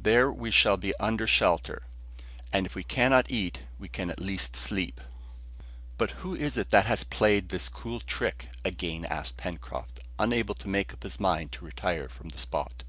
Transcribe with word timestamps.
There 0.00 0.32
we 0.32 0.50
shall 0.50 0.78
be 0.78 0.96
under 0.96 1.26
shelter, 1.26 1.82
and 2.54 2.64
if 2.64 2.74
we 2.74 2.82
cannot 2.84 3.30
eat, 3.30 3.64
we 3.78 3.86
can 3.86 4.08
at 4.08 4.18
least 4.18 4.56
sleep." 4.56 4.98
"But 5.98 6.12
who 6.24 6.34
is 6.34 6.56
it 6.56 6.70
that 6.70 6.86
has 6.86 7.04
played 7.04 7.48
us 7.48 7.50
this 7.50 7.68
cool 7.68 8.00
trick?" 8.00 8.48
again 8.64 9.04
asked 9.04 9.36
Pencroft, 9.36 10.00
unable 10.18 10.54
to 10.54 10.68
make 10.68 10.94
up 10.94 11.02
his 11.02 11.20
mind 11.20 11.52
to 11.52 11.66
retire 11.66 12.08
from 12.08 12.30
the 12.30 12.38
spot. 12.38 12.82